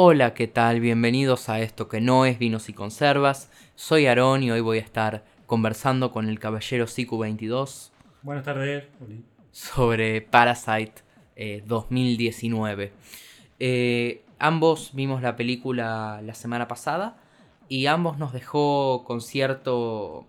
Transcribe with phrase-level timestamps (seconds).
[0.00, 0.78] Hola, ¿qué tal?
[0.78, 3.50] Bienvenidos a esto que no es vinos y conservas.
[3.74, 7.90] Soy Aarón y hoy voy a estar conversando con el caballero Siku22
[8.22, 8.84] Buenas tardes.
[9.50, 11.02] sobre Parasite
[11.34, 12.92] eh, 2019.
[13.58, 17.16] Eh, ambos vimos la película la semana pasada
[17.68, 20.28] y ambos nos dejó con cierto...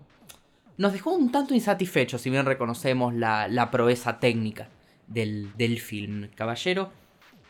[0.77, 4.67] Nos dejó un tanto insatisfechos, si bien reconocemos la, la proeza técnica
[5.05, 6.29] del, del film.
[6.33, 6.89] Caballero,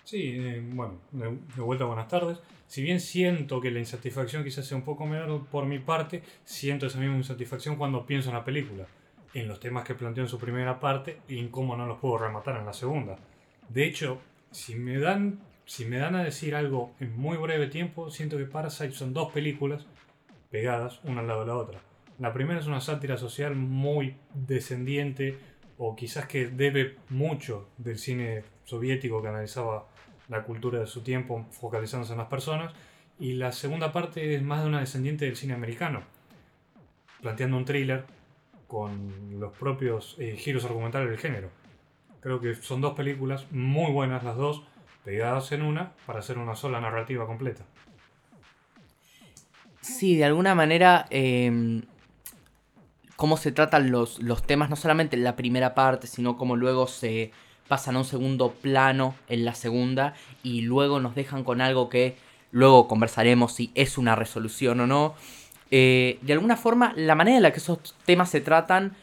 [0.10, 2.40] Sí, eh, bueno, de, vuelta buenas tardes.
[2.66, 6.88] Si bien siento que la insatisfacción quizás sea un poco menor por mi parte, siento
[6.88, 8.88] esa misma insatisfacción cuando pienso en la película,
[9.36, 12.18] en los temas que planteó en su primera parte y en cómo no los puedo
[12.18, 13.18] rematar en la segunda.
[13.68, 14.20] De hecho,
[14.50, 18.46] si me dan, si me dan a decir algo en muy breve tiempo, siento que
[18.46, 19.86] Parasite son dos películas
[20.50, 21.82] pegadas una al lado de la otra.
[22.18, 25.38] La primera es una sátira social muy descendiente
[25.78, 29.86] o quizás que debe mucho del cine soviético que analizaba
[30.30, 32.74] la cultura de su tiempo focalizándose en las personas.
[33.20, 36.04] Y la segunda parte es más de una descendiente del cine americano,
[37.22, 38.06] planteando un thriller
[38.68, 41.50] con los propios eh, giros argumentales del género.
[42.22, 44.64] Creo que son dos películas muy buenas las dos,
[45.04, 47.64] pegadas en una para hacer una sola narrativa completa.
[49.82, 51.82] Sí, de alguna manera, eh,
[53.16, 56.88] cómo se tratan los, los temas, no solamente en la primera parte, sino cómo luego
[56.88, 57.32] se
[57.70, 62.18] pasan a un segundo plano en la segunda y luego nos dejan con algo que
[62.52, 65.14] luego conversaremos si es una resolución o no.
[65.72, 68.96] Eh, de alguna forma, la manera en la que esos temas se tratan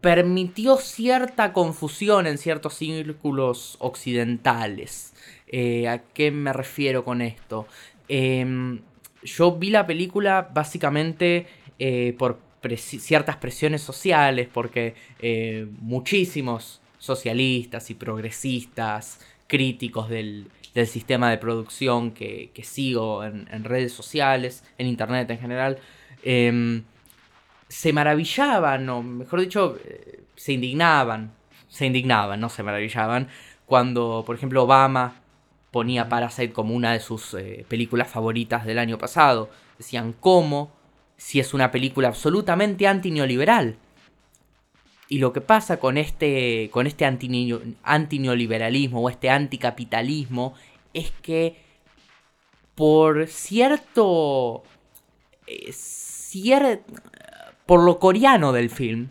[0.00, 5.14] permitió cierta confusión en ciertos círculos occidentales.
[5.46, 7.68] Eh, ¿A qué me refiero con esto?
[8.08, 8.80] Em,
[9.22, 11.46] yo vi la película básicamente
[11.78, 12.40] eh, por
[12.76, 14.96] ciertas presiones sociales, porque
[15.80, 23.92] muchísimos socialistas y progresistas, críticos del, del sistema de producción que, sigo en, en redes
[23.92, 25.78] sociales, en internet en general,
[26.22, 26.84] em,
[27.68, 31.32] se maravillaban, o mejor dicho, eh, se indignaban,
[31.68, 33.28] se indignaban, no se maravillaban,
[33.64, 35.22] cuando, por ejemplo, Obama
[35.70, 39.50] ponía Parasite como una de sus eh, películas favoritas del año pasado.
[39.78, 40.70] Decían, ¿cómo?
[41.16, 43.76] Si es una película absolutamente antineoliberal.
[45.08, 50.54] Y lo que pasa con este, con este antineo- antineoliberalismo o este anticapitalismo
[50.92, 51.56] es que
[52.74, 54.62] por cierto...
[55.46, 55.72] eh,
[57.66, 59.08] por lo coreano del film,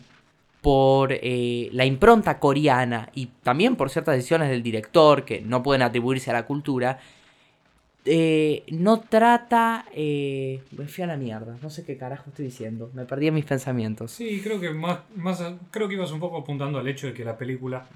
[0.62, 5.82] por eh, la impronta coreana y también por ciertas decisiones del director que no pueden
[5.82, 7.00] atribuirse a la cultura,
[8.06, 9.86] eh, no trata...
[9.94, 13.46] eh, me fui a la mierda, no sé qué carajo estoy diciendo, me perdí mis
[13.46, 14.12] pensamientos.
[14.12, 17.14] Sí, creo que más, más a- creo que ibas un poco apuntando al hecho de
[17.14, 17.88] que la película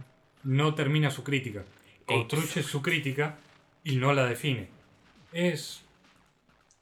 [0.43, 1.63] no termina su crítica.
[2.05, 3.35] Construye su crítica
[3.83, 4.67] y no la define.
[5.31, 5.83] Es,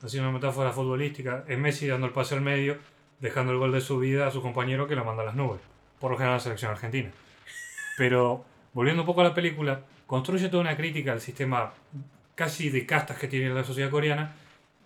[0.01, 2.77] así una metáfora futbolística, es Messi dando el pase al medio,
[3.19, 5.59] dejando el gol de su vida a su compañero que la manda a las nubes.
[5.99, 7.11] Por lo general la selección argentina.
[7.97, 11.73] Pero, volviendo un poco a la película, construye toda una crítica al sistema
[12.37, 14.35] casi de castas que tiene la sociedad coreana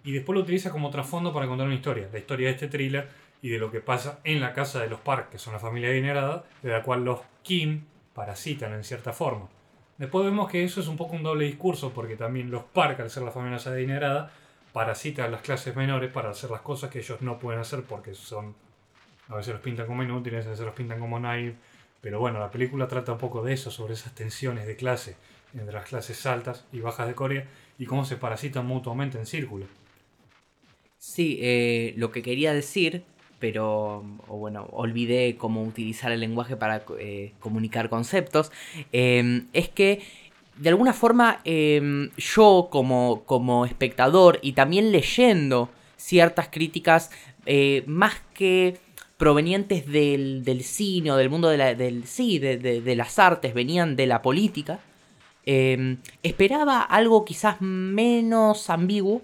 [0.06, 2.08] y después lo utiliza como trasfondo para contar una historia.
[2.12, 3.10] La historia de este thriller
[3.42, 5.90] y de lo que pasa en la casa de los Park, que son la familia
[5.90, 7.84] adinerada, de la cual los Kim
[8.16, 9.50] parasitan en cierta forma.
[9.98, 13.10] Después vemos que eso es un poco un doble discurso, porque también los Park, al
[13.10, 14.32] ser la familia adinerada,
[14.72, 18.16] parasitan a las clases menores para hacer las cosas que ellos no pueden hacer porque
[18.16, 18.56] son.
[19.28, 21.56] A veces los pintan como inútiles, a veces los pintan como naive.
[22.00, 25.18] Pero bueno, la película trata un poco de eso, sobre esas tensiones de clase
[25.54, 27.46] entre las clases altas y bajas de Corea
[27.78, 29.66] y cómo se parasitan mutuamente en círculo.
[30.98, 33.04] Sí, eh, lo que quería decir,
[33.40, 38.52] pero bueno, olvidé cómo utilizar el lenguaje para eh, comunicar conceptos,
[38.94, 40.04] eh, es que
[40.58, 47.10] de alguna forma eh, yo como, como espectador y también leyendo ciertas críticas
[47.48, 48.78] eh, más que
[49.18, 53.54] provenientes del, del cine o del mundo de la, del, sí, de- de las artes,
[53.56, 54.80] venían de la política,
[55.46, 59.22] eh, esperaba algo quizás menos ambiguo,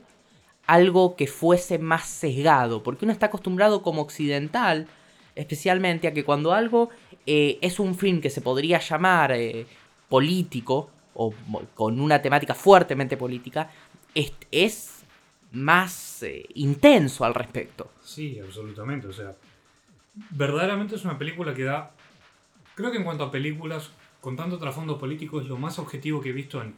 [0.66, 4.88] algo que fuese más sesgado, porque uno está acostumbrado como occidental,
[5.36, 6.90] especialmente a que cuando algo
[7.26, 9.66] eh, es un film que se podría llamar eh,
[10.10, 10.90] político,
[11.20, 11.34] o
[11.74, 13.72] con una temática fuertemente política,
[14.14, 15.04] es, es
[15.52, 17.92] más eh, intenso al respecto.
[18.04, 19.08] Sí, absolutamente.
[19.08, 19.36] O sea,
[20.32, 21.92] verdaderamente es una película que da.
[22.76, 23.90] Creo que en cuanto a películas
[24.28, 26.76] con tanto trasfondo político es lo más objetivo que he visto en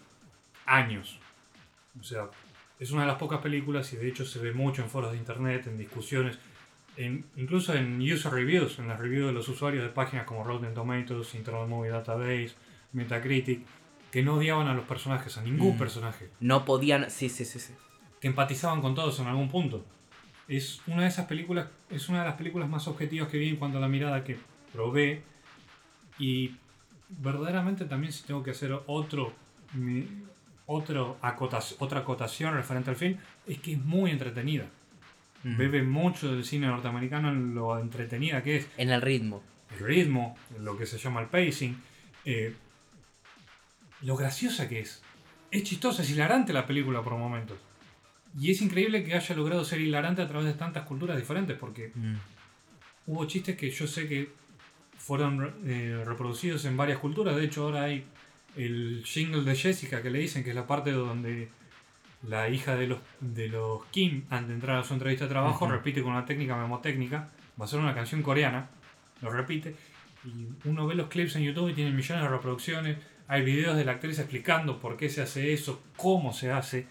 [0.68, 1.18] años.
[2.00, 2.28] O sea,
[2.80, 5.18] es una de las pocas películas y de hecho se ve mucho en foros de
[5.18, 6.38] internet, en discusiones,
[6.96, 10.76] en, incluso en user reviews, en las reviews de los usuarios de páginas como Rotten
[10.76, 12.52] Tomatoes, Internet Movie Database,
[12.94, 13.62] Metacritic.
[14.12, 15.80] que no odiaban a los personajes, a ningún Mm.
[15.80, 16.30] personaje.
[16.40, 17.10] No podían.
[17.10, 17.74] Sí, sí, sí, sí.
[18.22, 19.84] que empatizaban con todos en algún punto.
[20.48, 23.56] Es una de esas películas, es una de las películas más objetivas que vi en
[23.56, 24.38] cuanto a la mirada que
[24.72, 25.24] probé.
[26.20, 26.52] Y
[27.10, 29.34] verdaderamente también si tengo que hacer otro,
[29.74, 30.08] mi-
[30.68, 33.18] otro acotac- otra acotación referente al film,
[33.48, 34.66] es que es muy entretenida.
[35.44, 35.58] Mm.
[35.58, 39.42] Bebe mucho del cine norteamericano en lo entretenida que es En el ritmo.
[39.72, 41.76] el ritmo, lo que se llama el pacing,
[42.26, 42.54] eh,
[44.02, 45.02] lo graciosa que es.
[45.52, 47.58] Es chistosa, es hilarante la película por momentos.
[48.40, 51.92] Y es increíble que haya logrado ser hilarante a través de tantas culturas diferentes, porque
[51.96, 52.16] Mm.
[53.08, 54.30] hubo chistes que yo sé que
[55.10, 57.36] fueron eh, reproducidos en varias culturas.
[57.36, 58.06] De hecho, ahora hay
[58.56, 61.50] el jingle de Jessica que le dicen que es la parte donde
[62.28, 65.68] la hija de los, de los Kim, antes de entrar a su entrevista de trabajo,
[65.68, 67.28] repite con una técnica memotécnica.
[67.60, 68.70] Va a ser una canción coreana,
[69.24, 69.76] lo repite.
[70.26, 72.98] Y uno ve los clips en YouTube y tienen millones de reproducciones.
[73.28, 76.86] Hay videos de la actriz explicando por qué se hace eso, cómo se hace.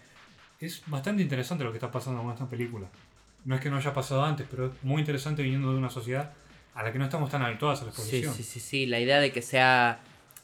[0.59, 2.87] Es bastante interesante lo que está pasando con esta película.
[3.45, 6.33] No es que no haya pasado antes, pero es muy interesante viniendo de una sociedad
[6.79, 8.33] a la que no estamos tan habituados a la Sí, exposición.
[8.33, 8.85] sí, sí, sí.
[8.85, 9.99] La idea de que sea.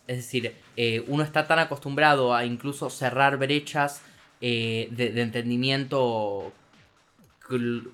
[0.08, 4.02] Es decir, eh, uno está tan acostumbrado a incluso cerrar brechas
[4.42, 6.52] eh, de, de entendimiento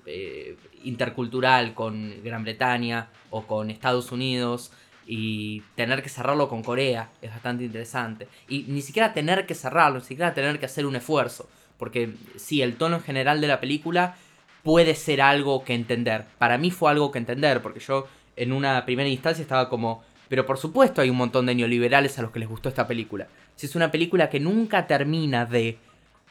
[0.06, 4.72] eh, intercultural con Gran Bretaña o con Estados Unidos
[5.06, 8.28] y tener que cerrarlo con Corea es bastante interesante.
[8.48, 11.48] Y ni siquiera tener que cerrarlo, ni siquiera tener que hacer un esfuerzo.
[11.78, 14.16] Porque sí, el tono en general de la película
[14.62, 16.24] puede ser algo que entender.
[16.38, 18.06] Para mí fue algo que entender, porque yo
[18.36, 22.22] en una primera instancia estaba como, pero por supuesto hay un montón de neoliberales a
[22.22, 23.28] los que les gustó esta película.
[23.56, 25.78] Si es una película que nunca termina de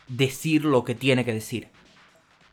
[0.07, 1.67] decir lo que tiene que decir.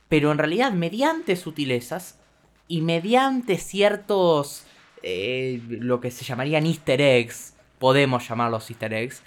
[0.09, 2.19] Pero en realidad, mediante sutilezas
[2.67, 4.67] y mediante ciertos,
[5.03, 9.23] eh, lo que se llamarían easter eggs, podemos llamarlos easter eggs,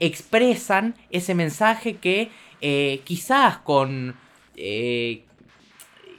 [0.00, 2.30] expresan ese mensaje que
[2.60, 4.16] eh, quizás con...
[4.56, 5.24] eh,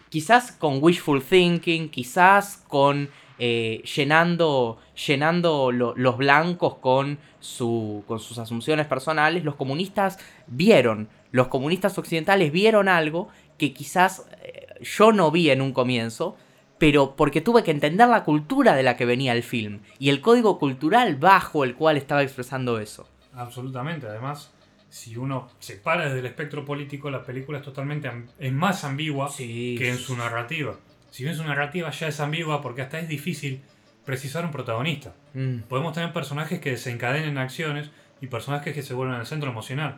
[0.10, 3.10] quizás con wishful thinking, quizás con
[3.40, 4.78] eh, llenando,
[5.08, 10.18] llenando lo- los blancos con, su, con sus asunciones personales, los comunistas
[10.48, 13.28] vieron, los comunistas occidentales vieron algo
[13.58, 16.36] que quizás eh, yo no vi en un comienzo,
[16.78, 20.22] pero porque tuve que entender la cultura de la que venía el film y el
[20.22, 23.08] código cultural bajo el cual estaba expresando eso.
[23.34, 24.08] Absolutamente.
[24.08, 24.52] Además,
[24.90, 28.10] si uno se para desde el espectro político, la película es totalmente
[28.40, 30.76] es más ambigua Sí, que en su narrativa.
[31.16, 33.62] Si bien su narrativa ya es ambigua porque hasta es difícil
[34.04, 35.14] precisar un protagonista.
[35.34, 37.90] Mm, Podemos tener personajes que desencadenen acciones
[38.20, 39.96] y personajes que se vuelven el centro emocional.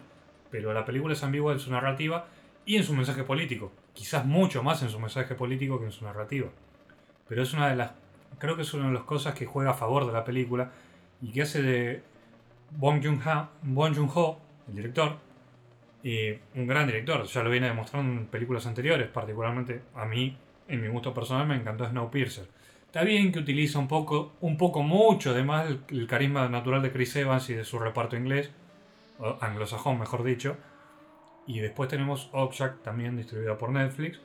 [0.52, 2.28] Pero la película es ambigua en su narrativa
[2.68, 3.72] y en su mensaje político.
[3.96, 6.50] Quizás mucho más en su mensaje político que en su narrativa.
[7.28, 7.94] Pero es una de las.
[8.38, 10.70] Creo que es una de las cosas que juega a favor de la película
[11.20, 12.04] y que hace de
[12.78, 15.18] Bong Joon-ho, Bong Joon-ho el director,
[16.04, 17.26] eh, un gran director.
[17.26, 20.38] Ya lo viene demostrando en películas anteriores, particularmente a mí,
[20.68, 22.48] en mi gusto personal, me encantó Snowpiercer.
[22.86, 26.92] Está bien que utiliza un poco, un poco mucho, además, el, el carisma natural de
[26.92, 28.50] Chris Evans y de su reparto inglés,
[29.20, 30.58] o anglosajón, mejor dicho.
[31.46, 34.20] Y después tenemos Object, también distribuida por Netflix.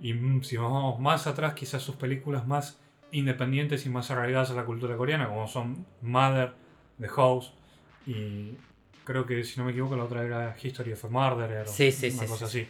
[0.00, 2.78] Y mm, si vamos más atrás, quizás sus películas más
[3.10, 6.52] independientes y más arraigadas a la cultura coreana, como son Mother,
[7.00, 7.52] The House,
[8.06, 8.52] y
[9.04, 11.90] creo que, si no me equivoco, la otra era History of a Murderer, o Sí,
[11.90, 12.60] sí, una sí, cosa sí.
[12.60, 12.68] así.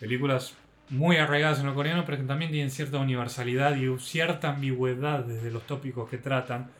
[0.00, 0.54] Películas
[0.90, 5.50] muy arraigadas en lo coreano, pero que también tienen cierta universalidad y cierta ambigüedad desde
[5.50, 6.70] los tópicos que tratan.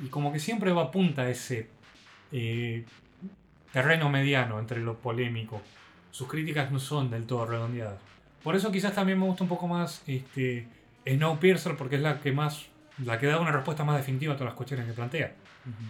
[0.00, 1.68] Y como que siempre va a punta a ese
[2.32, 2.84] eh,
[3.72, 5.62] terreno mediano entre lo polémico.
[6.10, 7.98] Sus críticas no son del todo redondeadas.
[8.42, 10.66] Por eso quizás también me gusta un poco más este,
[11.06, 12.66] Snowpiercer, porque es la que más.
[13.04, 15.34] la que da una respuesta más definitiva a todas las cuestiones que plantea.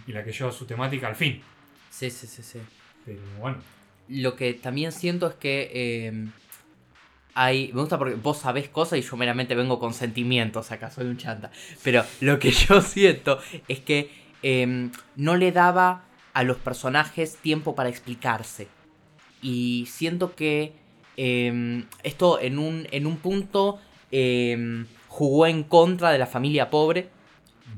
[0.07, 1.41] Y la que lleva su temática al fin.
[1.89, 2.59] Sí, sí, sí, sí.
[3.05, 3.57] Pero bueno.
[4.07, 6.27] Lo que también siento es que eh,
[7.35, 7.71] hay.
[7.73, 11.17] Me gusta porque vos sabés cosas y yo meramente vengo con sentimientos acá, soy un
[11.17, 11.51] chanta.
[11.83, 14.09] Pero lo que yo siento es que
[14.41, 18.67] eh, no le daba a los personajes tiempo para explicarse.
[19.41, 20.73] Y siento que
[21.17, 23.79] eh, esto en un, en un punto
[24.11, 27.09] eh, jugó en contra de la familia pobre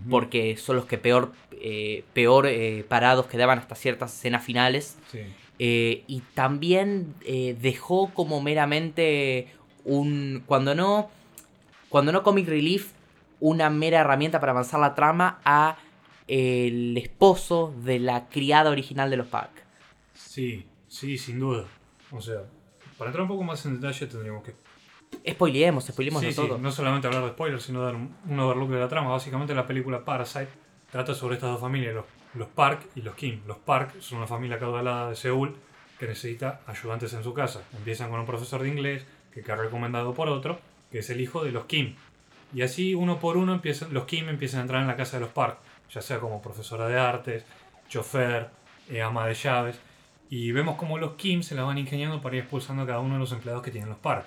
[0.10, 4.98] porque son los que peor, eh, peor eh, parados quedaban hasta ciertas escenas finales.
[5.12, 5.20] Sí.
[5.60, 9.48] Eh, y también eh, dejó como meramente
[9.86, 10.44] un.
[10.46, 11.10] Cuando no.
[11.90, 12.92] Cuando no Comic Relief,
[13.40, 15.78] una mera herramienta para avanzar la trama a
[16.28, 19.50] el esposo de la criada original de los Pack.
[20.14, 21.66] Sí, sí, sin duda.
[22.12, 22.42] O sea,
[22.98, 24.54] para entrar un poco más en detalle tendríamos que
[25.32, 26.58] Spoileemos, spoileemos Sí, sí, todo.
[26.58, 29.10] no solamente hablar de spoilers, sino dar un, un overlook de la trama.
[29.10, 30.50] Básicamente la película Parasite
[30.92, 32.06] trata sobre estas dos familias, los,
[32.38, 33.42] los Park y los Kim.
[33.48, 35.56] Los Park son una familia caudalada de Seúl
[36.00, 37.64] que necesita ayudantes en su casa.
[37.76, 40.60] Empiezan con un profesor de inglés que queda recomendado por otro,
[40.92, 41.96] que es el hijo de los Kim.
[42.54, 45.22] Y así uno por uno empiezan, los Kim empiezan a entrar en la casa de
[45.22, 45.58] los Park,
[45.92, 47.46] ya sea como profesora de artes,
[47.90, 48.50] chofer,
[48.90, 49.80] eh, ama de llaves.
[50.30, 53.16] Y vemos como los Kim se la van ingeniando para ir expulsando a cada uno
[53.16, 54.26] de los empleados que tienen los Park.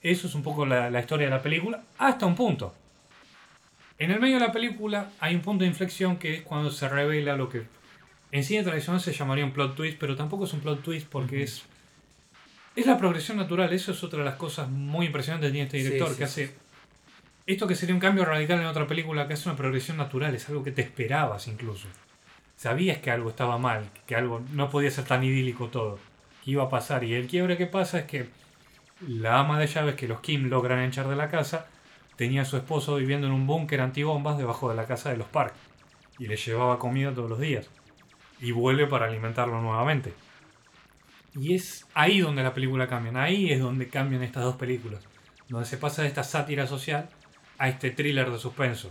[0.00, 2.72] Eso es un poco la historia de la película, hasta un punto.
[3.98, 6.88] En el medio de la película hay un punto de inflexión que es cuando se
[6.88, 7.64] revela lo que
[8.30, 11.42] en cine tradicional se llamaría un plot twist, pero tampoco es un plot twist porque
[11.42, 11.64] es
[12.76, 13.72] es la progresión natural.
[13.72, 16.24] Eso es otra de las cosas muy impresionantes que tiene este director, Sí, sí, que
[16.24, 16.54] hace
[17.46, 20.48] esto que sería un cambio radical en otra película, que hace una progresión natural, es
[20.50, 21.88] algo que te esperabas incluso.
[22.56, 25.98] Sabías que algo estaba mal, que algo no podía ser tan idílico todo,
[26.44, 27.04] que iba a pasar.
[27.04, 28.28] Y el quiebre que pasa es que
[29.00, 31.66] la ama de llaves que los Kim logran echar de la casa
[32.18, 35.28] tenía a su esposo viviendo en un búnker antibombas debajo de la casa de los
[35.28, 35.54] Park
[36.18, 37.70] y le llevaba comida todos los días
[38.40, 40.12] y vuelve para alimentarlo nuevamente.
[41.36, 45.00] Y es ahí donde la película cambia, ahí es donde cambian estas dos películas,
[45.48, 47.08] donde se pasa de esta sátira social
[47.56, 48.90] a este thriller de suspenso.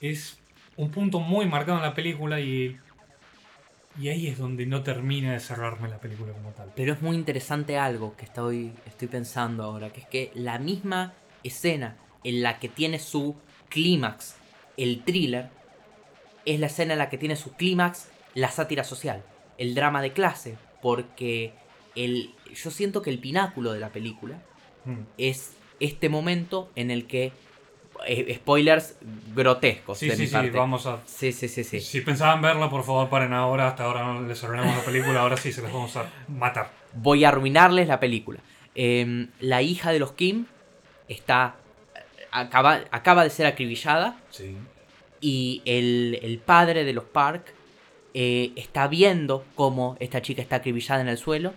[0.00, 0.40] Es
[0.76, 2.76] un punto muy marcado en la película y,
[4.00, 6.72] y ahí es donde no termina de cerrarme la película como tal.
[6.74, 11.12] Pero es muy interesante algo que estoy, estoy pensando ahora, que es que la misma
[11.44, 13.36] escena en la que tiene su
[13.68, 14.36] clímax
[14.76, 15.50] el thriller,
[16.44, 19.22] es la escena en la que tiene su clímax la sátira social,
[19.58, 21.52] el drama de clase, porque
[21.94, 24.38] el, yo siento que el pináculo de la película
[24.84, 25.02] Mm.
[25.16, 27.30] es este momento en el que...
[28.04, 28.96] eh, spoilers
[29.32, 30.50] grotescos Sí, de sí, mi sí, parte.
[30.50, 30.98] vamos a...
[31.06, 31.80] Sí, sí, sí, sí.
[31.80, 35.36] Si pensaban verla, por favor paren ahora, hasta ahora no les arruinamos la película, ahora
[35.36, 36.72] sí se las vamos a matar.
[36.94, 38.40] voy a arruinarles la película.
[38.74, 40.46] Eh, la hija de los Kim
[41.08, 41.54] está.
[42.32, 44.18] Acaba, acaba de ser acribillada.
[44.30, 44.56] Sí.
[45.20, 47.54] Y el, el padre de los Park
[48.14, 51.54] eh, está viendo cómo esta chica está acribillada en el suelo.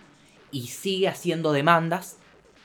[0.52, 2.18] Y sigue haciendo demandas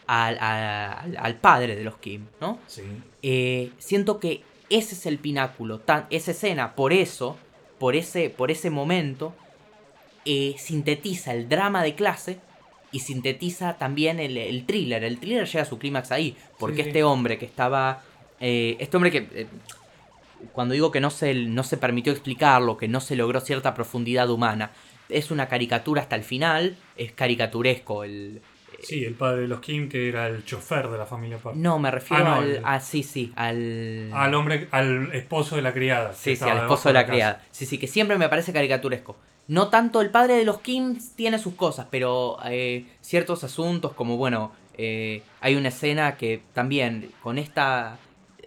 [0.05, 2.59] al, al- al padre de los Kim, ¿no?
[2.67, 2.83] Sí.
[3.23, 7.37] Eh, siento que ese es el pináculo, tan, esa escena, por eso,
[7.79, 9.33] por ese, por ese momento,
[10.23, 12.39] eh, sintetiza el drama de clase
[12.91, 15.03] y sintetiza también el, el thriller.
[15.03, 18.01] El thriller llega a su clímax ahí, porque Sí, este hombre que estaba,
[18.39, 19.47] eh, este hombre que, eh,
[20.53, 24.29] cuando digo que no se, no se permitió explicarlo, que no se logró cierta profundidad
[24.29, 24.71] humana,
[25.09, 28.41] es una caricatura hasta el final, es caricaturesco el...
[28.83, 31.55] Sí, el padre de los Kim, que era el chofer de la familia Park.
[31.55, 32.49] No, me refiero Ah, no, al...
[32.49, 34.09] el- a- sí, sí, al...
[34.11, 36.13] Al hombre, al esposo de la criada.
[36.15, 37.11] Sí, sí, al esposo de la casa.
[37.11, 37.43] criada.
[37.51, 39.17] Sí, sí, que siempre me parece caricaturesco.
[39.47, 44.17] No tanto el padre de los Kings tiene sus cosas, pero eh, ciertos asuntos como,
[44.17, 47.97] bueno, eh, hay una escena que también con esta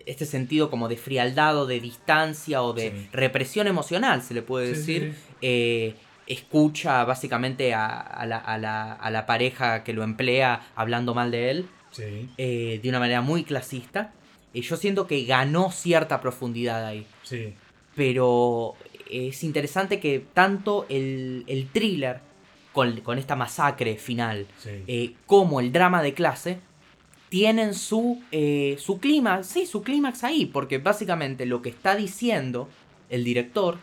[0.07, 3.09] este sentido como de frialdad o de distancia o de Sí.
[3.13, 5.95] represión emocional, se le puede Sí, decir, sí, eh,
[6.27, 11.31] escucha básicamente a, a la, a la- a la pareja que lo emplea hablando mal
[11.31, 14.13] de él Sí, eh, de una manera muy clasista.
[14.53, 17.55] Y yo siento que ganó cierta profundidad ahí sí.
[17.97, 18.75] pero
[19.11, 22.21] es interesante que tanto el, el thriller
[22.73, 24.71] con, con esta masacre final sí.
[24.87, 26.59] eh, como el drama de clase
[27.29, 32.69] tienen su, eh, su clímax, sí, su clímax ahí, porque básicamente lo que está diciendo
[33.11, 33.79] el director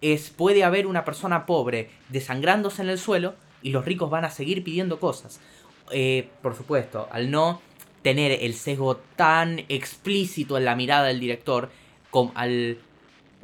[0.00, 4.30] es puede haber una persona pobre desangrándose en el suelo y los ricos van a
[4.30, 5.40] seguir pidiendo cosas.
[5.90, 7.60] Eh, por supuesto, al no
[8.02, 11.70] tener el sesgo tan explícito en la mirada del director,
[12.34, 12.78] al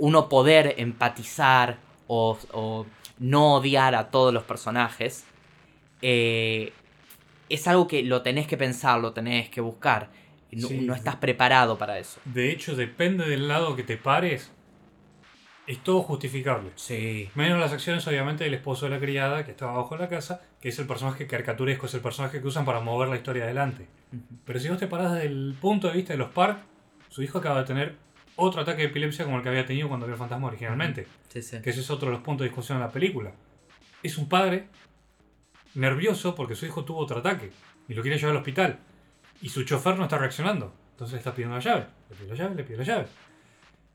[0.01, 1.77] uno poder empatizar
[2.09, 2.87] o, o
[3.19, 5.25] no odiar a todos los personajes,
[6.03, 6.73] eh,
[7.49, 10.09] es algo que lo tenés que pensar, lo tenés que buscar.
[10.53, 10.81] No, Sí.
[10.81, 12.19] no estás preparado para eso.
[12.25, 14.51] De hecho, depende del lado que te pares,
[15.67, 16.71] es todo justificable.
[16.75, 17.31] Sí.
[17.37, 20.41] Menos las acciones, obviamente, del esposo de la criada que estaba abajo de la casa,
[20.61, 23.87] que es el personaje caricaturesco, es el personaje que usan para mover la historia adelante.
[24.45, 26.59] Pero si vos te parás desde el punto de vista de los Park,
[27.11, 27.95] su hijo acaba de tener
[28.41, 31.07] otro ataque de epilepsia como el que había tenido cuando vio el fantasma originalmente.
[31.29, 31.61] Sí, sí.
[31.63, 33.33] Que ese es otro de los puntos de discusión en la película.
[34.03, 34.69] Es un padre
[35.75, 37.51] nervioso porque su hijo tuvo otro ataque
[37.89, 38.79] y lo quiere llevar al hospital.
[39.43, 40.73] Y su chofer no está reaccionando.
[40.93, 41.87] Entonces le está pidiendo la llave.
[42.11, 43.07] Le pide la llave, le pide la llave.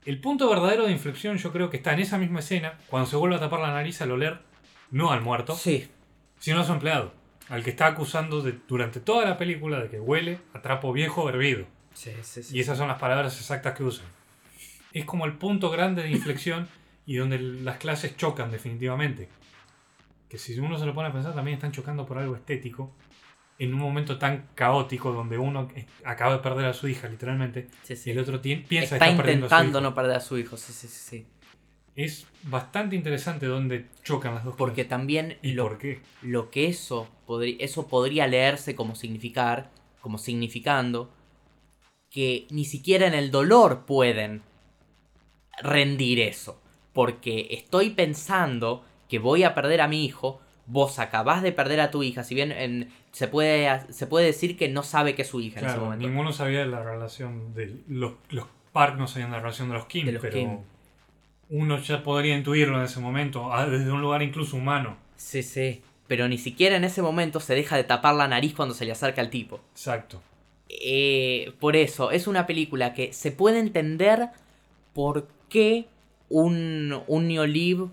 [0.06, 3.16] El punto verdadero de inflexión yo creo que está en esa misma escena, cuando se
[3.16, 4.40] vuelve a tapar la nariz al oler,
[4.92, 5.90] no al muerto, Sí.
[6.40, 7.12] sino a su empleado,
[7.50, 11.28] al que está acusando de, durante toda la película de que huele a trapo viejo
[11.28, 11.66] hervido.
[11.94, 12.56] Sí, sí, sí.
[12.56, 14.06] Y esas son las palabras exactas que usan.
[14.96, 16.68] Es como el punto grande de inflexión
[17.06, 19.30] y donde las clases chocan definitivamente.
[20.30, 22.92] Que si uno se lo pone a pensar, también están chocando por algo estético.
[23.60, 25.70] En un momento tan caótico donde uno
[26.04, 28.10] acaba de perder a su hija, literalmente, Sí, sí.
[28.10, 30.58] y el otro piensa está está perdiendo a su intentando no perder a su hijo.
[30.58, 31.00] Sí, sí, sí.
[31.10, 31.26] sí.
[31.96, 34.90] es bastante interesante donde chocan las dos Porque cosas.
[34.90, 36.00] también ¿Y lo, por qué?
[36.22, 37.08] lo que eso,
[37.60, 39.72] eso podría leerse como significar,
[40.02, 41.14] como significando
[42.10, 44.42] que ni siquiera en el dolor pueden
[45.62, 46.62] rendir eso.
[46.94, 51.92] Porque estoy pensando que voy a perder a mi hijo, vos acabás de perder a
[51.92, 55.28] tu hija, si bien en- se, puede, se puede decir que no sabe que es
[55.28, 56.08] su hija en ese momento.
[56.08, 59.76] ninguno sabía de la relación de los, los Park no sabían de la relación de
[59.76, 60.58] los Kim, De los pero Kim.
[61.50, 64.98] uno ya podría intuirlo en ese momento, ah, desde un lugar incluso humano.
[65.16, 65.82] Sí, sí.
[66.08, 68.92] Pero ni siquiera en ese momento se deja de tapar la nariz cuando se le
[68.92, 69.60] acerca al tipo.
[69.72, 70.22] Exacto.
[70.70, 74.30] Eh, por eso, es una película que se puede entender
[74.94, 75.86] por qué
[76.28, 77.88] un, un Neoliv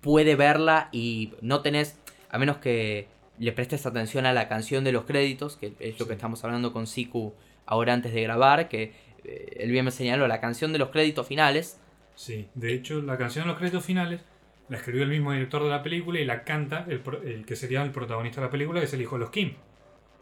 [0.00, 1.96] puede verla y no tenés,
[2.28, 3.06] a menos que
[3.38, 6.72] le prestes atención a la canción de los créditos, que es lo que estamos hablando
[6.72, 7.32] con Siku
[7.66, 11.28] ahora antes de grabar, que eh, él bien me señaló, la canción de los créditos
[11.28, 11.78] finales.
[12.16, 14.20] Sí, de hecho, la canción de los créditos finales
[14.68, 17.84] la escribió el mismo director de la película y la canta el, el que sería
[17.84, 19.52] el protagonista de la película, que es el hijo de los Kim.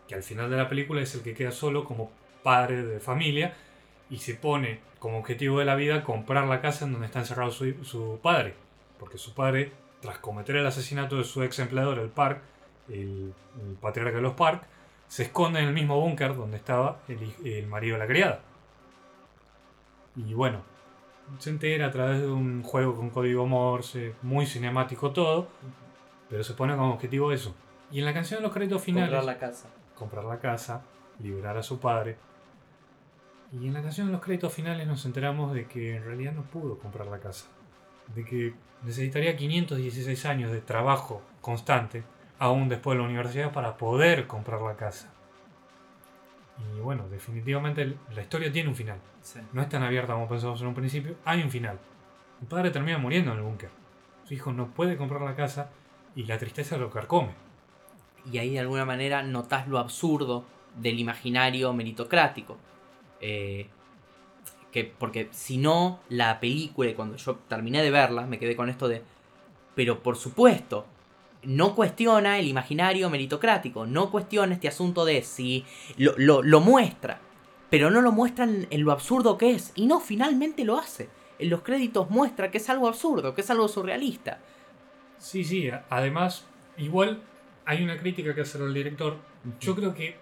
[0.07, 3.55] Que al final de la película es el que queda solo como padre de familia
[4.13, 7.51] y se pone como objetivo de la vida comprar la casa en donde está encerrado
[7.51, 8.55] su, su padre.
[8.99, 12.43] Porque su padre, tras cometer el asesinato de su ex empleador, el Park,
[12.91, 14.65] el, el patriarca de los Park,
[15.09, 18.41] se esconde en el mismo búnker donde estaba el, el marido de la criada.
[20.15, 20.61] Y bueno,
[21.39, 25.49] se entera a través de un juego con código Morse, muy cinemático todo,
[26.29, 27.55] pero se pone como objetivo eso.
[27.91, 29.69] Y en la canción de los créditos finales, Comprar la casa.
[29.95, 30.83] comprar la casa,
[31.19, 32.19] liberar a su padre.
[33.53, 36.43] Y en la canción de los créditos finales nos enteramos de que en realidad no
[36.43, 37.47] pudo comprar la casa.
[38.15, 42.03] De que necesitaría 516 años de trabajo constante,
[42.39, 45.13] aún después de la universidad, para poder comprar la casa.
[46.77, 48.99] Y bueno, definitivamente la historia tiene un final.
[49.53, 51.17] No es tan abierta como pensamos en un principio.
[51.25, 51.79] Hay un final.
[52.41, 53.71] El padre termina muriendo en el búnker.
[54.25, 55.71] Su hijo no puede comprar la casa
[56.15, 57.35] y la tristeza lo carcome.
[58.31, 60.45] y ahí de alguna manera notás lo absurdo
[60.77, 62.57] del imaginario meritocrático.
[63.23, 63.69] Eh,
[64.71, 68.69] que, porque si no, la película, y cuando yo terminé de verla, me quedé con
[68.69, 69.03] esto de.
[69.75, 70.87] Pero por supuesto,
[71.43, 75.65] no cuestiona el imaginario meritocrático, no cuestiona este asunto de si.
[75.99, 77.21] Lo, lo- lo muestra,
[77.71, 79.73] pero no lo muestra en, en lo absurdo que es.
[79.75, 81.09] Y no, finalmente lo hace.
[81.39, 84.41] En los créditos muestra que es algo absurdo, que es algo surrealista.
[85.19, 85.71] Sí, sí.
[85.91, 86.47] Además,
[86.79, 87.23] igual
[87.65, 89.17] hay una crítica que hacer al director.
[89.61, 90.17] Yo creo que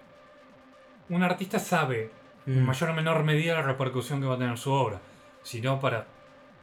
[1.09, 2.11] un artista sabe
[2.47, 2.67] en Mm.
[2.67, 5.01] mayor o menor medida la repercusión que va a tener su obra.
[5.43, 6.07] Si no, para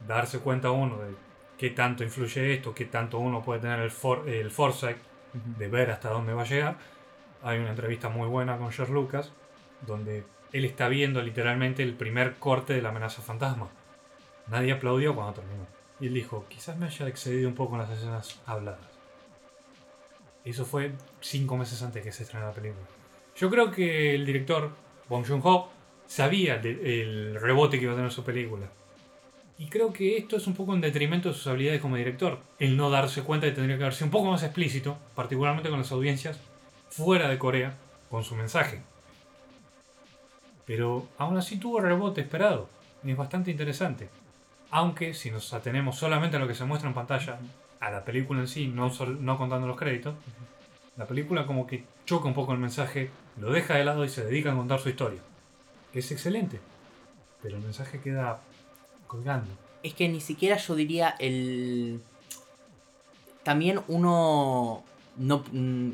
[0.06, 1.14] darse cuenta uno de
[1.56, 4.98] qué tanto influye esto, qué tanto uno puede tener el, for- el foresight
[5.32, 6.76] de ver hasta dónde va a llegar.
[7.42, 9.32] Hay una entrevista muy buena con George Lucas,
[9.86, 13.68] donde él está viendo literalmente el primer corte de la amenaza fantasma.
[14.48, 15.66] Nadie aplaudió cuando terminó.
[16.00, 18.80] Y él dijo, quizás me haya excedido un poco en las escenas habladas.
[20.44, 22.86] Eso fue cinco meses antes que se estrenara la película.
[23.36, 24.70] Yo creo que el director,
[25.08, 25.68] Bong Joon-ho,
[26.06, 28.66] sabía de- el rebote que iba a tener su película.
[29.58, 32.38] Y creo que esto es un poco en detrimento de sus habilidades como director.
[32.58, 35.68] El no darse cuenta de que tendría que haber sido un poco más explícito, particularmente
[35.68, 36.38] con las audiencias
[36.90, 37.74] fuera de Corea,
[38.08, 38.80] con su mensaje.
[40.64, 42.68] Pero aún así tuvo rebote esperado.
[43.02, 44.08] Y es bastante interesante.
[44.70, 47.38] Aunque si nos atenemos solamente a lo que se muestra en pantalla,
[47.80, 50.14] a la película en sí, no, no contando los créditos,
[50.98, 54.24] la película como que choca un poco el mensaje, lo deja de lado y se
[54.24, 55.20] dedica a contar su historia.
[55.94, 56.58] Es excelente.
[57.40, 58.40] Pero el mensaje queda
[59.06, 59.48] colgando.
[59.84, 62.00] Es que ni siquiera yo diría el.
[63.44, 64.82] También uno
[65.16, 65.90] no, mm,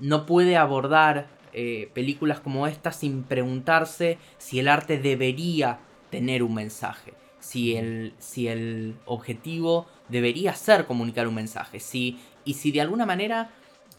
[0.00, 5.78] no puede abordar eh, películas como esta sin preguntarse si el arte debería
[6.10, 7.14] tener un mensaje.
[7.38, 11.78] Si el, si el objetivo debería ser comunicar un mensaje.
[11.78, 13.50] Si, y si de alguna manera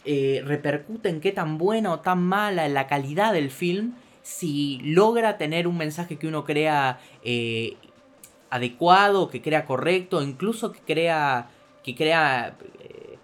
[0.03, 3.93] eh, repercute en qué tan buena o tan mala la calidad del film.
[4.23, 7.77] Si logra tener un mensaje que uno crea eh,
[8.49, 11.49] adecuado, que crea correcto, incluso que crea
[11.83, 13.17] que crea eh,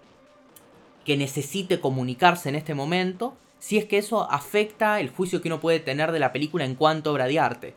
[1.04, 5.60] que necesite comunicarse en este momento, si es que eso afecta el juicio que uno
[5.60, 7.74] puede tener de la película en cuanto a obra de arte.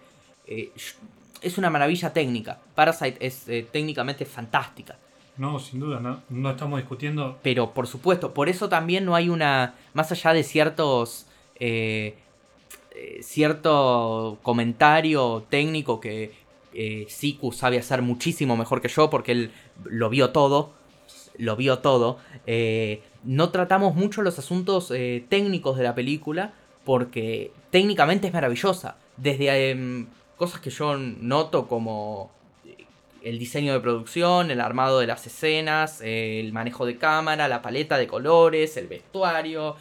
[0.47, 0.71] Eh,
[1.41, 2.59] es una maravilla técnica.
[2.75, 4.97] Parasite es técnicamente fantástica.
[5.41, 7.39] No, sin duda, no, no estamos discutiendo.
[7.41, 9.73] Pero por supuesto, por eso también no hay una.
[9.95, 11.25] Más allá de ciertos.
[11.56, 12.15] eh,
[12.93, 16.34] eh, cierto comentario técnico que
[16.73, 19.51] eh, Siku sabe hacer muchísimo mejor que yo porque él
[19.84, 20.73] lo vio todo.
[21.39, 22.19] Lo vio todo.
[23.23, 26.54] no tratamos mucho los asuntos técnicos de la película
[26.86, 28.97] porque técnicamente es maravillosa.
[29.17, 30.06] Desde em,
[30.38, 32.30] cosas que yo noto como
[33.23, 37.97] el diseño de producción, el armado de las escenas, el manejo de cámara, la paleta
[37.97, 39.75] de colores, el vestuario,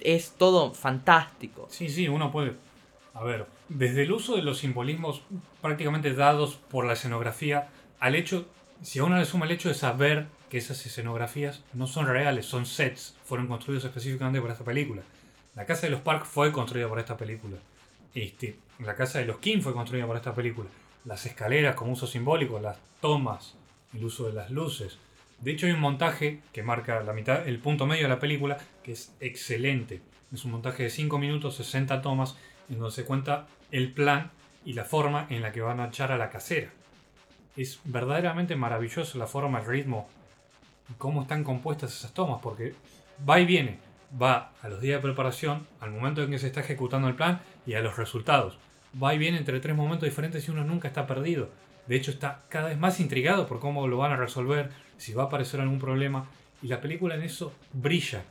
[0.00, 1.66] es todo fantástico.
[1.70, 2.54] Sí, sí, uno puede...
[3.14, 5.22] A ver, desde el uso de los simbolismos
[5.60, 7.68] prácticamente dados por la escenografía
[8.00, 8.46] al hecho,
[8.82, 12.46] si a uno le suma el hecho de saber que esas escenografías no son reales,
[12.46, 15.02] son sets, fueron construidos específicamente por esta película.
[15.54, 17.58] La casa de los Park fue construida por esta película.
[18.14, 20.68] Este, la casa de los Kim fue construida por esta película
[21.04, 23.54] las escaleras como uso simbólico, las tomas,
[23.94, 24.98] el uso de las luces.
[25.40, 28.58] De hecho hay un montaje que marca la mitad, el punto medio de la película,
[28.82, 30.00] que es excelente.
[30.32, 32.36] Es un montaje de 5 minutos, 60 tomas,
[32.68, 34.30] en donde se cuenta el plan
[34.64, 36.70] y la forma en la que van a echar a la casera.
[37.56, 40.08] Es verdaderamente maravilloso la forma, el ritmo
[40.88, 42.74] y cómo están compuestas esas tomas, porque
[43.28, 43.78] va y viene,
[44.20, 47.42] va a los días de preparación, al momento en que se está ejecutando el plan
[47.66, 48.58] y a los resultados
[49.00, 51.50] va y viene entre tres momentos diferentes y uno nunca está perdido.
[51.86, 55.24] De hecho, está cada vez más intrigado por cómo lo van a resolver, si va
[55.24, 56.26] a aparecer algún problema.
[56.62, 58.22] Y la película en eso brilla.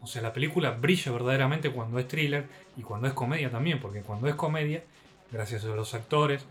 [0.00, 4.00] O sea, la película brilla verdaderamente cuando es thriller y cuando es comedia también, porque
[4.02, 4.82] cuando es comedia,
[5.30, 6.44] gracias a los actores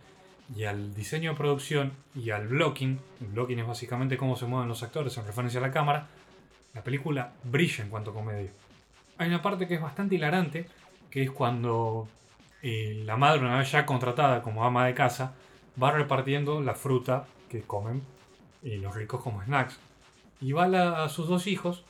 [0.56, 4.67] y al diseño de producción y al blocking, el blocking es básicamente cómo se mueven
[4.67, 6.08] los actores en referencia a la cámara,
[6.74, 8.50] la película brilla en cuanto a comedia.
[9.17, 10.67] Hay una parte que es bastante hilarante,
[11.10, 12.08] que es cuando
[12.63, 15.34] y la madre, una vez ya contratada como ama de casa,
[15.82, 18.02] va repartiendo la fruta que comen
[18.63, 19.78] y los ricos como snacks.
[20.39, 21.84] Y va a, sus dos hijos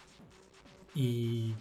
[0.95, 1.53] y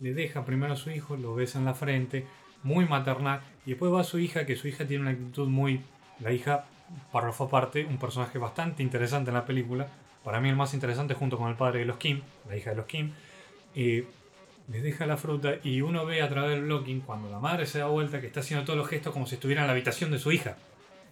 [0.00, 2.26] le deja primero a su hijo, lo besa en la frente,
[2.62, 5.82] muy maternal, y después va a su hija, que su hija tiene una actitud muy...
[6.20, 6.64] La hija,
[7.12, 9.88] párrafo aparte, un personaje bastante interesante en la película,
[10.24, 12.76] para mí el más interesante junto con el padre de los Kim, la hija de
[12.76, 13.12] los Kim,
[14.68, 17.78] les deja la fruta y uno ve a través del blocking cuando la madre se
[17.78, 20.18] da vuelta que está haciendo todos los gestos como si estuviera en la habitación de
[20.18, 20.56] su hija.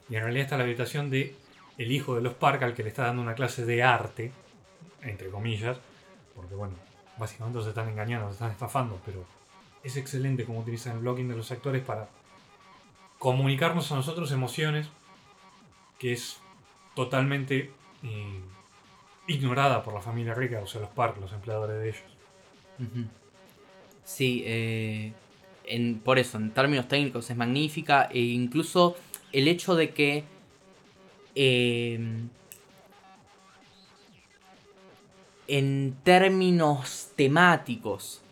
[0.08, 1.34] Y en realidad está en la habitación de
[1.78, 4.30] el hijo de los Park al que le está dando una clase de arte,
[5.02, 5.78] entre comillas,
[6.34, 6.74] porque bueno,
[7.18, 9.24] básicamente se están engañando, se están estafando, pero
[9.82, 12.08] es excelente cómo utilizan el blocking de los actores para
[13.18, 14.88] comunicarnos a nosotros emociones
[15.98, 16.38] que es
[16.94, 18.40] totalmente eh,
[19.26, 23.16] ignorada por la familia rica, o sea, los Park, los empleadores de ellos.
[24.06, 25.12] Sí, eh,
[25.64, 28.08] en, por eso, en términos técnicos es magnífica.
[28.12, 28.96] E incluso
[29.32, 30.24] el hecho de que.
[31.34, 32.28] Em,
[35.48, 38.22] en términos temáticos.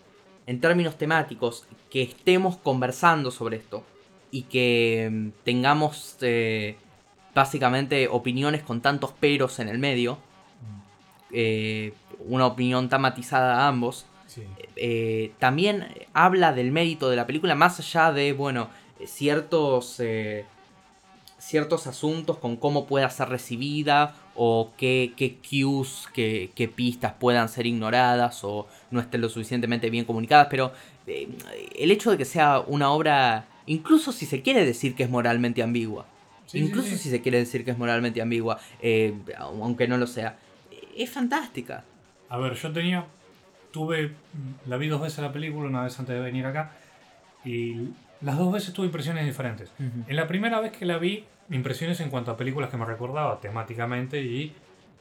[0.47, 1.67] En términos temáticos.
[1.91, 3.83] Que estemos conversando sobre esto.
[4.31, 6.17] Y que em, tengamos.
[6.21, 6.77] Eh,
[7.35, 10.15] básicamente opiniones con tantos peros en el medio.
[10.15, 10.81] Mm.
[11.33, 11.95] Eh,
[12.29, 14.07] una opinión tan matizada a ambos
[14.77, 18.69] eh, también habla del mérito de la película, más allá de, bueno,
[19.07, 20.45] ciertos, eh,
[21.39, 27.49] ciertos asuntos con cómo pueda ser recibida o qué, qué cues, qué, qué, pistas puedan
[27.49, 30.73] ser ignoradas o no estén lo suficientemente bien comunicadas, pero
[31.07, 31.29] eh,
[31.77, 35.63] el hecho de que sea una obra, incluso si se quiere decir que es moralmente
[35.63, 36.07] ambigua,
[36.53, 38.59] incluso si se quiere decir que es moralmente ambigua,
[39.39, 40.39] aunque no lo sea,
[40.97, 41.85] es fantástica.
[42.29, 43.07] A ver, yo tenía
[43.75, 44.13] tuve,
[44.67, 46.71] la vi dos veces la película, una vez antes de venir acá,
[47.45, 47.89] y
[48.21, 49.73] las dos veces tuve impresiones diferentes.
[49.81, 53.41] En la primera vez que la vi, impresiones en cuanto a películas que me recordaba
[53.41, 54.55] temáticamente y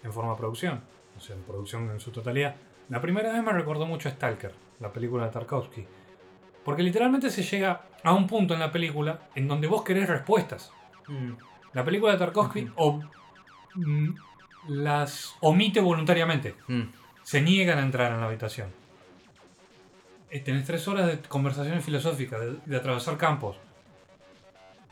[0.03, 0.81] en forma de producción,
[1.15, 2.55] o sea, en producción en su totalidad.
[2.89, 5.86] La primera vez me recordó mucho a Stalker, la película de Tarkovsky.
[6.65, 10.71] Porque literalmente se llega a un punto en la película en donde vos querés respuestas.
[11.07, 11.33] Mm.
[11.73, 13.01] La película de Tarkovsky o,
[13.75, 14.09] mm,
[14.69, 16.55] las omite voluntariamente.
[16.67, 18.69] Mm se niegan a entrar en la habitación.
[20.29, 23.57] Eh, tenés tres horas de conversaciones filosóficas, de, atravesar campos.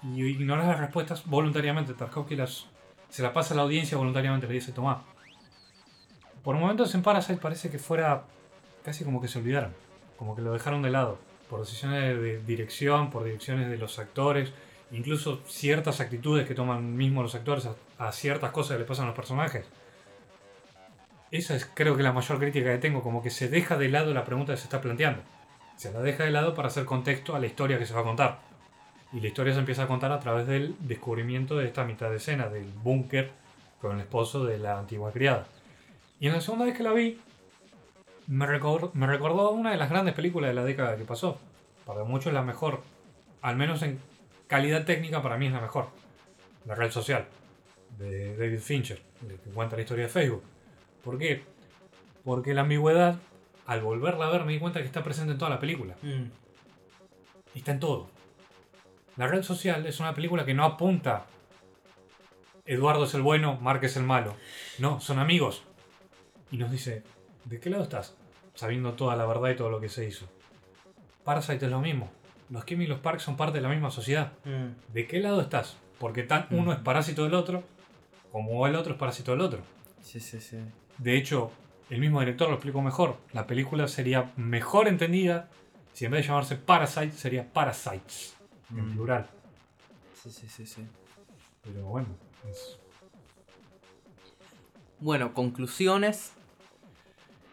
[0.04, 1.94] Y ignoras las respuestas voluntariamente.
[1.94, 2.68] Tarkovsky las,
[3.10, 5.04] se la pasa a la audiencia voluntariamente, le dice, toma.
[6.44, 8.24] Por momentos en Parasite parece que fuera
[8.84, 9.74] casi como que se olvidaron.
[10.18, 11.20] Como que lo dejaron de lado.
[11.50, 14.54] Por decisiones de dirección, por direcciones de los actores.
[14.92, 19.06] Incluso ciertas actitudes que toman mismo los actores a, a ciertas cosas que le pasan
[19.06, 19.66] a los personajes
[21.32, 24.14] esa es creo que la mayor crítica que tengo, como que se deja de lado
[24.14, 25.22] la pregunta que se está planteando.
[25.78, 28.04] Se la deja de lado para hacer contexto a la historia que se va a
[28.04, 28.40] contar.
[29.14, 32.18] Y la historia se empieza a contar a través del descubrimiento de esta mitad de
[32.18, 33.32] escena, del búnker
[33.82, 35.48] con el esposo de la antigua criada.
[36.20, 37.20] Y en la segunda vez que la vi,
[38.28, 41.40] me, recordó, me recordó una de las grandes películas de la década que pasó.
[41.86, 42.82] Para muchos es la mejor.
[43.42, 44.00] Al menos en
[44.48, 45.88] calidad técnica para mí es la mejor.
[46.66, 47.26] La red social
[47.98, 50.44] de David Fincher, que cuenta la historia de Facebook.
[51.04, 51.44] ¿Por qué?
[52.24, 53.16] Porque la ambigüedad,
[53.66, 55.96] al volverla a ver, me di cuenta que está presente en toda la película.
[56.02, 56.26] Mm.
[57.56, 58.10] Está en todo.
[59.18, 61.26] La red social es una película que no apunta
[62.66, 64.36] Eduardo es el bueno, Mark es el malo.
[64.80, 65.64] No, son amigos.
[66.52, 67.04] Y nos dice,
[67.46, 68.16] ¿de qué lado estás?
[68.54, 70.28] Sabiendo toda la verdad y todo lo que se hizo.
[71.24, 72.10] Parasite es lo mismo.
[72.50, 74.34] Los Kim y los Park son parte de la misma sociedad.
[74.46, 74.94] Mm.
[74.94, 75.78] ¿De qué lado estás?
[76.00, 77.64] Porque tan uno es parásito del otro,
[78.32, 79.62] como el otro es parásito del otro.
[80.02, 80.58] Sí, sí, sí.
[81.02, 81.52] De hecho,
[81.90, 83.18] el mismo director lo explicó mejor.
[83.34, 85.50] La película sería mejor entendida
[85.94, 88.36] si en vez de llamarse Parasite sería Parasites,
[88.70, 88.94] en Mm.
[88.94, 89.28] plural.
[90.22, 90.86] Sí, sí, sí, sí.
[91.64, 92.08] Pero bueno,
[92.50, 92.78] es-
[95.00, 96.34] Bueno, conclusiones.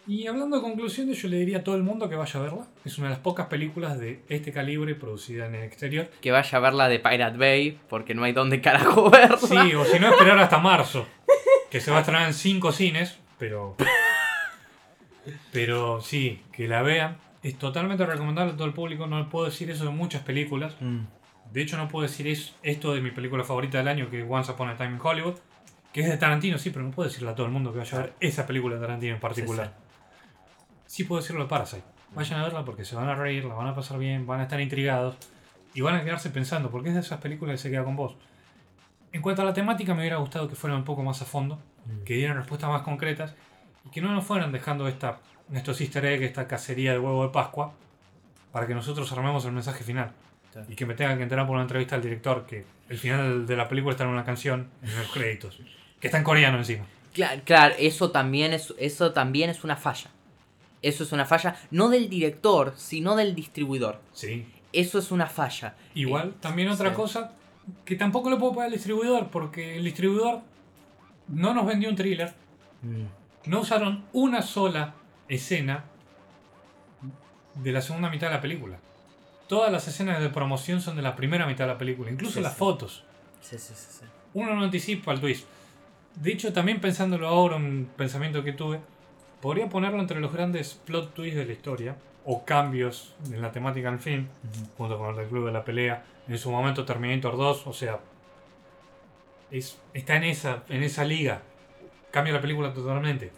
[0.07, 2.67] Y hablando de conclusiones, yo le diría a todo el mundo que vaya a verla.
[2.85, 6.09] Es una de las pocas películas de este calibre producida en el exterior.
[6.23, 9.37] Que vaya a ver la de Pirate Bay, porque no hay dónde carajo verla.
[9.39, 11.07] Sí, o si no, esperar hasta marzo.
[11.71, 13.77] Que se va a estrenar en cinco cines, pero.
[15.53, 17.17] Pero sí, que la vean.
[17.43, 19.07] Es totalmente recomendable a todo el público.
[19.07, 20.75] No puedo decir eso de muchas películas.
[20.81, 21.01] Mm.
[21.53, 24.27] De hecho, no puedo decir es- esto de mi película favorita del año, que es
[24.29, 25.35] Once Upon a Time in Hollywood.
[25.93, 27.99] Que es de Tarantino, sí, pero no puedo decirle a todo el mundo que vaya
[27.99, 29.73] a ver esa película de Tarantino en particular.
[30.87, 31.83] Sí, puedo decirlo de Parasite.
[32.15, 34.45] Vayan a verla porque se van a reír, la van a pasar bien, van a
[34.45, 35.17] estar intrigados
[35.75, 38.17] y van a quedarse pensando, porque es de esas películas que se queda con vos.
[39.13, 41.59] En cuanto a la temática, me hubiera gustado que fueran un poco más a fondo,
[42.05, 43.35] que dieran respuestas más concretas
[43.85, 45.21] y que no nos fueran dejando esta,
[45.53, 47.73] estos easter eggs, esta cacería de huevo de Pascua,
[48.53, 50.13] para que nosotros armemos el mensaje final.
[50.69, 53.55] Y que me tengan que enterar por una entrevista al director que el final de
[53.57, 55.61] la película está en una canción en los créditos,
[56.01, 56.85] que está en coreano encima.
[57.15, 60.11] Claro, claro, eso también es, eso también es una falla.
[60.83, 64.01] Eso es una falla, no del director, sino del distribuidor.
[64.13, 65.75] Sí, Eso es una falla.
[65.95, 66.97] Igual, Eh, también otra sí.
[66.97, 67.33] cosa
[67.85, 70.41] que tampoco le puedo pagar al distribuidor, porque el distribuidor
[71.29, 72.35] no nos vendió un thriller,
[72.83, 73.05] Mm.
[73.51, 74.95] no usaron una sola
[75.29, 75.85] escena
[77.57, 78.79] de la segunda mitad de la película.
[79.49, 82.41] Todas las escenas de promoción son de la primera mitad de la película, incluso Sí,
[82.41, 82.59] las sí.
[82.59, 83.05] fotos.
[83.41, 84.05] Sí, sí, sí, sí.
[84.35, 85.47] Uno no anticipa el twist.
[86.15, 88.81] De hecho, también pensándolo ahora, un pensamiento que tuve,
[89.41, 93.91] podría ponerlo entre los grandes plot twists de la historia, o cambios en la temática
[93.91, 94.27] del film,
[94.77, 97.99] junto con el del Club de la Pelea, en su momento Terminator 2, o sea,
[99.51, 101.43] es, está en esa, en esa liga.
[102.11, 103.31] Cambia la película totalmente.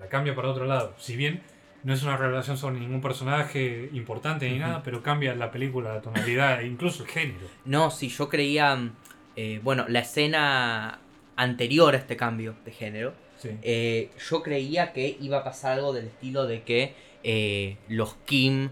[0.00, 0.94] La cambia para otro lado.
[0.98, 1.42] Si bien
[1.82, 6.00] no es una revelación sobre ningún personaje importante ni nada, pero cambia la película, la
[6.02, 7.46] tonalidad e incluso el género.
[7.64, 8.96] No, si yo creía, mm,
[9.36, 11.00] eh, bueno, la escena
[11.36, 13.48] anterior a este cambio de género, Sí.
[13.62, 18.68] eh, yo creía que iba a pasar algo del estilo de que eh, los Kim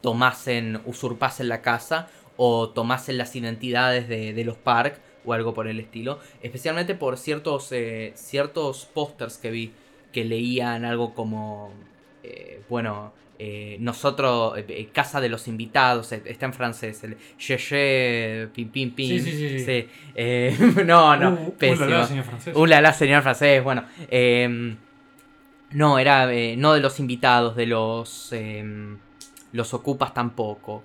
[0.00, 5.66] tomasen, usurpasen la casa o tomasen las identidades de, de los Park o algo por
[5.66, 6.18] el estilo.
[6.42, 9.72] Especialmente por ciertos, eh, ciertos pósters que vi
[10.12, 11.72] que leían algo como,
[12.22, 14.54] eh, bueno, eh, nosotros,
[14.92, 19.08] Casa de los Invitados, está en francés, el Yeye, pim, pim, pim.
[19.08, 20.84] Sí, sí, sí, sí.
[20.84, 21.86] no, no, Uh, pésimo.
[21.86, 22.56] ulala, señor francés.
[22.56, 23.84] Ulala, señor francés, bueno.
[24.10, 24.76] em,
[25.70, 28.98] no, era no de los invitados, de los em,
[29.52, 30.82] los ocupas tampoco.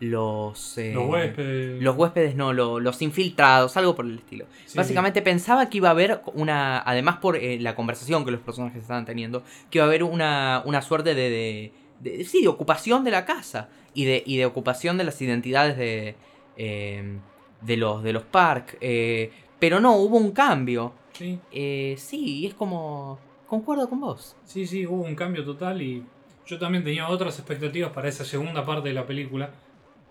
[0.00, 1.82] Los eh, Los huéspedes.
[1.82, 4.46] Los huéspedes no, lo- los infiltrados, algo por el estilo.
[4.66, 8.40] Sí, Básicamente pensaba que iba a haber una, además por eh, la conversación que los
[8.40, 12.48] personajes estaban teniendo, que iba a haber una, una suerte de, de, de- sí, de
[12.48, 16.14] ocupación de la casa y de, y de ocupación de las identidades de,
[16.56, 17.18] em,
[17.62, 18.76] de los de los Park.
[18.80, 20.92] eh, pero no, hubo un cambio.
[21.12, 23.18] Sí, Eh, sí, es como...
[23.48, 24.36] Concuerdo con vos.
[24.44, 26.04] sí, sí, hubo un cambio total y
[26.46, 29.50] yo también tenía otras expectativas para esa segunda parte de la película.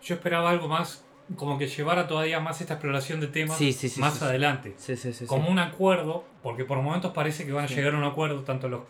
[0.02, 1.04] Yo esperaba algo más,
[1.36, 4.74] como que llevara todavía más esta exploración de temas Sí, sí, sí, más adelante.
[4.78, 5.26] Sí, sí, sí.
[5.26, 8.70] como un acuerdo, porque por momentos parece que van a llegar a un acuerdo tanto
[8.70, 8.82] los,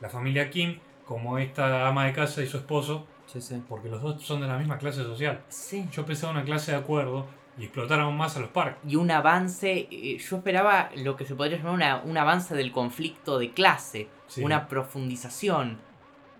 [0.00, 3.62] la familia Kim como esta ama de casa y su esposo, Sí, sí.
[3.68, 5.42] porque los dos son de la misma clase social.
[5.48, 5.86] Sí.
[5.92, 7.26] Yo pensaba una clase de acuerdo
[7.58, 8.78] y explotar aún más a los Park.
[8.86, 12.72] Y un avance, eh, yo esperaba lo que se podría llamar una- un avance del
[12.72, 14.42] conflicto de clase, Sí.
[14.42, 15.78] una profundización.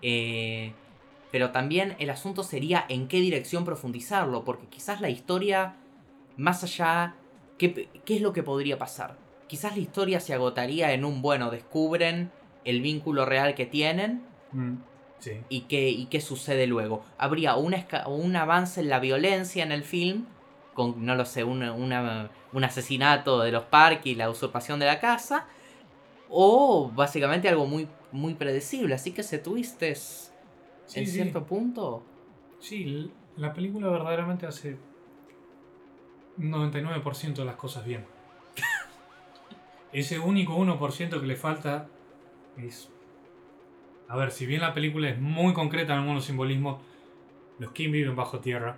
[0.01, 0.73] Eh,
[1.33, 5.75] pero también el asunto sería en qué dirección profundizarlo, porque quizás la historia,
[6.37, 7.17] más allá,
[7.59, 9.17] ¿qué, qué es lo que podría pasar?
[9.49, 12.31] Quizás la historia se agotaría en un, bueno, descubren
[12.65, 14.77] el vínculo real que tienen Mm,
[15.19, 15.41] Sí.
[15.49, 17.05] y qué, y qué sucede luego.
[17.17, 20.27] Habría una un avance en la violencia en el film,
[20.75, 24.87] con, no lo sé, una- una- un asesinato de los Park y la usurpación de
[24.87, 25.47] la casa,
[26.29, 28.95] o básicamente algo muy, muy predecible.
[28.95, 30.32] Así que ese twist es,
[30.93, 31.13] Sí, en sí.
[31.13, 32.03] cierto punto...
[32.61, 34.77] Sí, la película verdaderamente hace
[36.37, 38.05] un 99% de las cosas bien.
[39.93, 41.89] Ese único 1% que le falta
[42.59, 42.91] es...
[44.07, 46.83] A ver, si bien la película es muy concreta en algunos simbolismos,
[47.59, 48.77] los Kim viven bajo tierra,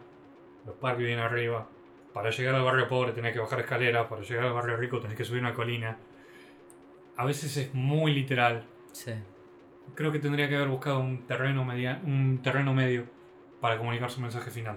[0.64, 1.66] los Park viven arriba,
[2.12, 5.16] para llegar al barrio pobre tenés que bajar escaleras, para llegar al barrio rico tenés
[5.16, 5.98] que subir una colina.
[7.16, 8.64] A veces es muy literal.
[8.92, 9.14] Sí.
[9.94, 13.06] Creo que tendría que haber buscado un terreno, media, un terreno medio
[13.60, 14.76] para comunicar su mensaje final.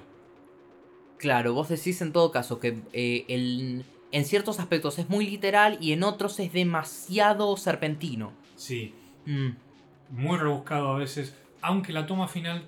[1.18, 5.78] Claro, vos decís en todo caso que eh, el- en ciertos aspectos es muy literal
[5.82, 8.32] y en otros es demasiado serpentino.
[8.56, 8.94] Sí,
[9.26, 9.50] Mm,
[10.12, 12.66] muy rebuscado a veces, aunque la toma final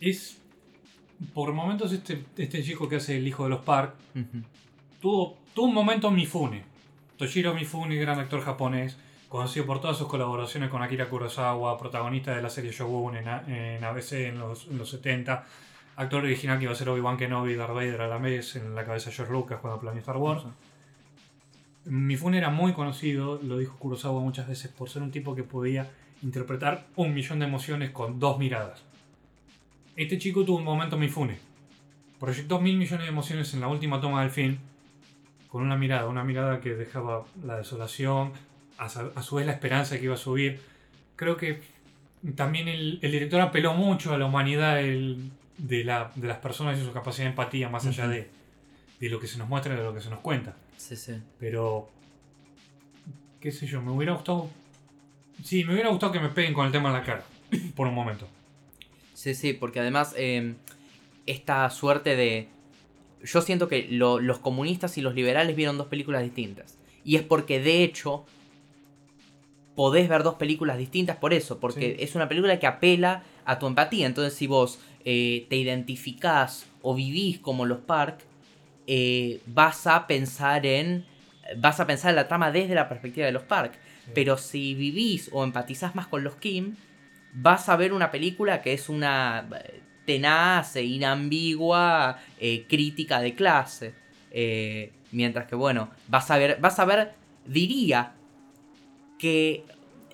[0.00, 0.38] es...
[1.32, 3.94] Por momentos este, este chico que hace el hijo de los Park
[5.00, 6.64] tuvo, tuvo un momento Mifune.
[7.16, 8.96] Toshiro Mifune, gran actor japonés,
[9.32, 13.82] conocido por todas sus colaboraciones con Akira Kurosawa, protagonista de la serie Shogun en, en
[13.82, 15.46] ABC en los, en los 70,
[15.96, 18.84] actor original que iba a ser Obi-Wan Kenobi, Darth Vader a la vez, en la
[18.84, 20.42] cabeza de George Lucas cuando planeó Star Wars.
[21.86, 25.90] Mifune era muy conocido, lo dijo Kurosawa muchas veces, por ser un tipo que podía
[26.22, 28.84] interpretar un millón de emociones con dos miradas.
[29.96, 31.38] Este chico tuvo un momento Mifune.
[32.20, 34.58] Proyectó mil millones de emociones en la última toma del film
[35.48, 38.32] con una mirada, una mirada que dejaba la desolación,
[38.84, 40.60] a, su vez la esperanza que iba a subir.
[41.16, 41.60] Creo que
[42.36, 46.78] también el, el director apeló mucho a la humanidad del- de, la- de las personas
[46.78, 48.28] y su capacidad de empatía, más allá de,
[49.00, 50.56] de lo que se nos muestra y de lo que se nos cuenta.
[50.76, 51.14] Sí, sí.
[51.38, 51.88] Pero,
[53.40, 54.48] qué sé yo, me hubiera gustado...
[55.44, 57.24] Sí, me hubiera gustado que me peguen con el tema en la cara,
[57.74, 58.28] por un momento.
[59.14, 60.54] Sí, sí, porque además eh,
[61.26, 62.48] esta suerte de...
[63.24, 66.76] Yo siento que lo- los comunistas y los liberales vieron dos películas distintas.
[67.04, 68.24] Y es porque de hecho
[69.74, 72.04] podés ver dos películas distintas por eso, porque Sí.
[72.04, 74.06] es una película que apela a tu empatía.
[74.06, 78.18] Entonces si vos eh, te identificás o vivís como los Park,
[78.86, 81.04] eh, vas a pensar en...
[81.56, 83.72] Vas a pensar en la trama desde la perspectiva de los Park.
[84.14, 86.76] Pero si vivís o empatizás más con los Kim,
[87.32, 93.34] vas a ver una película que es una eh, tenaz e inambigua eh, crítica de
[93.34, 93.94] clase.
[95.12, 97.12] Mientras que, bueno, vas a ver, vas a ver,
[97.46, 98.12] diría
[99.22, 99.64] que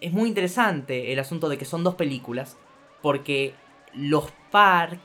[0.02, 2.58] es muy interesante el asunto de que son dos películas,
[3.00, 3.54] porque
[3.94, 5.00] los Park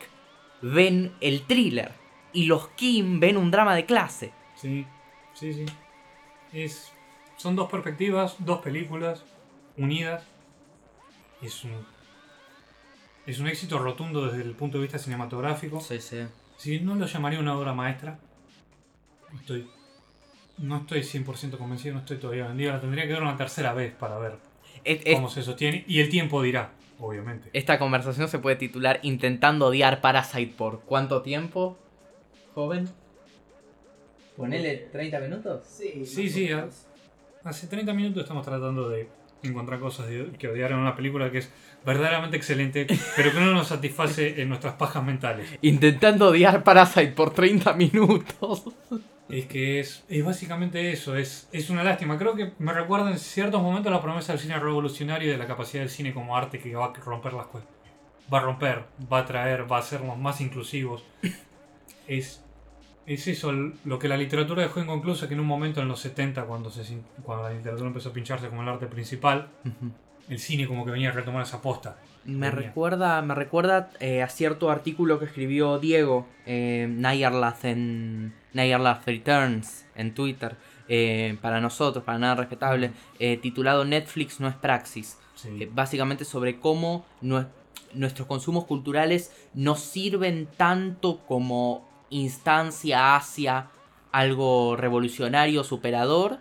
[0.61, 1.93] ven el thriller
[2.33, 4.33] y los Kim ven un drama de clase.
[4.55, 4.85] Sí,
[5.33, 5.65] sí, sí.
[6.51, 6.91] Es,
[7.37, 9.23] son dos perspectivas, dos películas
[9.77, 10.25] unidas.
[11.41, 11.85] Es un,
[13.25, 15.79] es un éxito rotundo desde el punto de vista cinematográfico.
[15.79, 16.25] Sí, sí.
[16.57, 18.19] Si no lo llamaría una obra maestra,
[19.33, 19.65] estoy,
[20.57, 22.73] no estoy 100% convencido, no estoy todavía vendido.
[22.73, 24.37] La tendría que ver una tercera vez para ver
[25.13, 25.83] cómo se sostiene.
[25.87, 27.49] Y el tiempo dirá, obviamente.
[27.53, 31.77] Esta conversación se puede titular Intentando odiar Parasite por cuánto tiempo,
[32.53, 32.89] joven.
[34.37, 35.61] Ponele 30 minutos.
[35.67, 36.87] Sí, Sí, sí, menos.
[37.43, 39.07] Hace 30 minutos estamos tratando de
[39.43, 41.49] encontrar cosas que odiar en una película que es
[41.85, 45.47] verdaderamente excelente, pero que no nos satisface en nuestras pajas mentales.
[45.61, 48.63] Intentando odiar Parasite por 30 minutos.
[49.29, 52.17] Es que es, es básicamente eso, es, es una lástima.
[52.17, 55.47] Creo que me recuerda en ciertos momentos la promesa del cine revolucionario y de la
[55.47, 57.67] capacidad del cine como arte que va a romper las cosas.
[58.31, 61.03] Va a romper, va a traer, va a hacernos más inclusivos.
[62.07, 62.42] Es,
[63.05, 66.43] es eso lo que la literatura dejó inconclusa, que en un momento en los 70,
[66.45, 69.49] cuando, se, cuando la literatura empezó a pincharse como el arte principal,
[70.29, 71.97] el cine como que venía a retomar esa posta.
[72.25, 72.67] Me Venía.
[72.67, 79.85] recuerda, me recuerda eh, a cierto artículo que escribió Diego eh, Nayarlath en Nayarlath Returns
[79.95, 80.55] en Twitter
[80.87, 85.17] eh, para nosotros, para nada respetable, eh, titulado Netflix no es praxis.
[85.35, 85.67] Sí.
[85.73, 87.47] Básicamente sobre cómo nue-
[87.93, 91.85] nuestros consumos culturales nos sirven tanto como
[92.21, 93.67] instancia hacia
[94.11, 96.39] algo revolucionario, superador,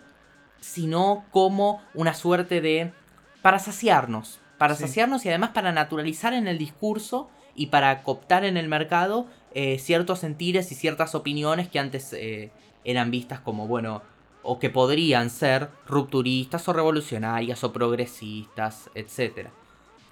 [0.59, 2.93] sino como una suerte de...
[3.41, 4.83] para saciarnos, para Sí.
[4.83, 9.77] saciarnos y además para naturalizar en el discurso y para cooptar en el mercado eh,
[9.79, 12.51] ciertos sentires y ciertas opiniones que antes eh,
[12.85, 14.01] eran vistas como, bueno,
[14.41, 19.49] o que podrían ser rupturistas o revolucionarias o progresistas, etc.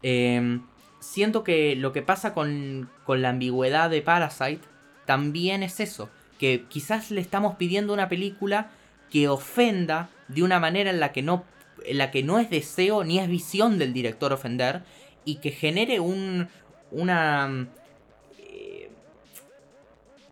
[0.03, 0.63] Em,
[0.99, 4.61] siento que lo que pasa con, con la ambigüedad de Parasite
[5.11, 8.71] también es eso, que quizás le estamos pidiendo una película
[9.09, 11.43] que ofenda de una manera en la que no,
[11.83, 14.83] en la que no es deseo ni es visión del director ofender
[15.25, 16.47] y que genere un,
[16.91, 17.67] una...
[18.39, 18.89] eh,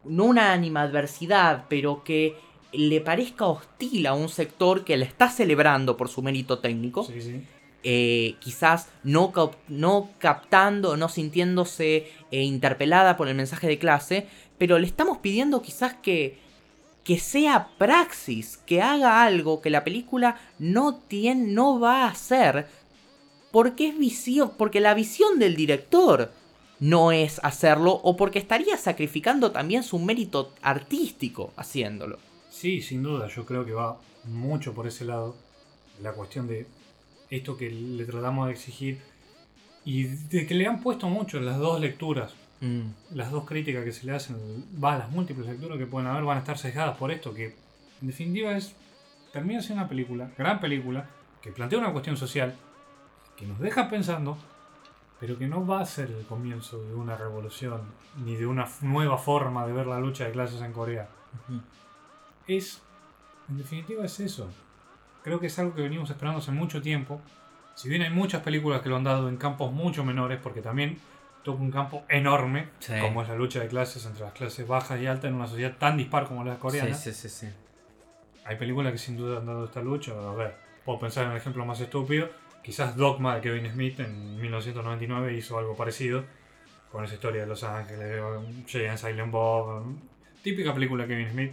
[0.05, 2.38] no una animadversidad, pero que
[2.71, 7.21] le parezca hostil a un sector que le está celebrando por su mérito técnico Sí,
[7.21, 7.43] sí.
[7.84, 9.32] Eh, quizás no,
[9.67, 14.27] no captando, no sintiéndose eh, interpelada por el mensaje de clase,
[14.57, 16.38] pero le estamos pidiendo quizás que,
[17.03, 22.67] que sea praxis, que haga algo que la película no, tiene, no va a hacer,
[23.51, 26.32] porque es visión, porque la visión del director
[26.80, 32.19] no es hacerlo o porque estaría sacrificando también su mérito artístico haciéndolo.
[32.49, 35.36] Sí, sin duda, yo creo que va mucho por ese lado.
[36.01, 36.65] La cuestión de
[37.30, 38.99] esto que le tratamos de exigir
[39.86, 42.34] y de que le han puesto mucho las dos lecturas.
[42.61, 43.15] Mm.
[43.15, 44.36] Las dos críticas que se le hacen,
[44.84, 47.55] va, las múltiples lecturas que pueden haber van a estar sesgadas por esto, que
[48.01, 48.75] en definitiva es,
[49.32, 51.09] termina siendo una película, gran película,
[51.41, 52.55] que plantea una cuestión social,
[53.38, 54.38] que nos deja pensando,
[55.19, 57.82] pero que no va a ser el comienzo de una revolución,
[58.23, 61.09] ni de una nueva forma de ver la lucha de clases en Corea.
[62.47, 62.82] Es,
[63.47, 64.49] en definitiva es eso.
[65.24, 67.22] Creo que es algo que venimos esperando hace mucho tiempo.
[67.76, 70.97] Si bien hay muchas películas que lo han dado en campos mucho menores, porque también
[71.43, 72.93] toca un campo enorme, Sí.
[73.01, 75.76] como es la lucha de clases entre las clases bajas y altas en una sociedad
[75.78, 76.93] tan dispar como la coreana.
[76.93, 77.53] Sí, sí, sí, sí.
[78.45, 80.11] Hay películas que sin duda han dado esta lucha.
[80.11, 82.30] A ver, puedo pensar en el ejemplo más estúpido.
[82.63, 86.24] Quizás Dogma de Kevin Smith en 1999 hizo algo parecido.
[86.91, 88.20] Con esa historia de Los Ángeles,
[88.67, 89.84] Jay and Silent Bob.
[90.43, 91.51] Típica película de Kevin Smith.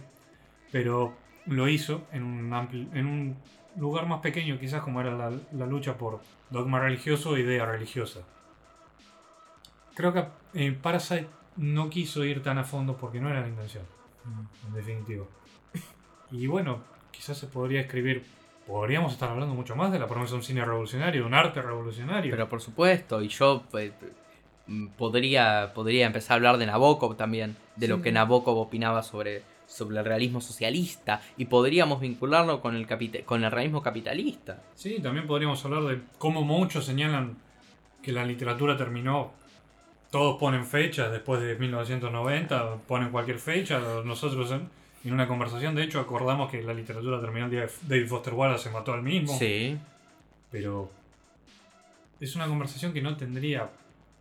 [0.71, 1.13] Pero
[1.45, 3.37] lo hizo en un, ampli- en un
[3.77, 6.19] lugar más pequeño, quizás como era la, la lucha por
[6.49, 8.21] dogma religioso o idea religiosa.
[9.95, 13.83] Creo que eh, Parasite no quiso ir tan a fondo porque no era la intención
[14.67, 15.25] en definitiva.
[16.31, 18.25] Y bueno, quizás se podría escribir,
[18.65, 21.61] podríamos estar hablando mucho más de la promesa de un cine revolucionario, de un arte
[21.61, 22.31] revolucionario.
[22.31, 23.91] Pero por supuesto, y yo eh,
[24.67, 29.43] mm, podría, podría empezar a hablar de Nabokov también, de lo que Nabokov opinaba sobre,
[29.67, 32.87] sobre el realismo socialista, y podríamos vincularlo con el,
[33.25, 34.63] con el realismo capitalista.
[34.75, 37.37] Sí, también podríamos hablar de cómo muchos señalan
[38.01, 39.31] que la literatura terminó.
[40.09, 43.79] Todos ponen fechas después de 1990, ponen cualquier fecha.
[44.05, 44.69] Nosotros en,
[45.03, 48.33] en una conversación, de hecho, acordamos que la literatura terminó el día de David Foster
[48.33, 49.37] Wallace se mató al mismo.
[49.37, 49.77] Sí.
[50.49, 50.89] Pero
[52.21, 53.69] es una conversación que no tendría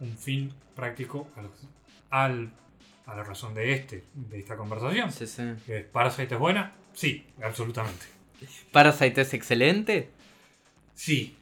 [0.00, 1.50] un fin práctico al,
[2.10, 2.50] al-
[3.06, 5.10] a la razón de este, de esta conversación.
[5.12, 5.42] sí, sí.
[5.66, 6.72] ¿Que ¿Parasite es buena?
[6.92, 8.06] Sí, absolutamente.
[8.72, 10.10] Parasite es excelente.
[10.94, 11.36] Sí,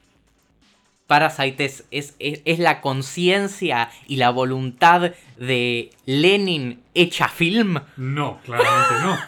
[1.06, 7.78] Parasite es, es, es- es la conciencia y la voluntad de Lenin hecha film.
[7.96, 9.18] no, claramente no.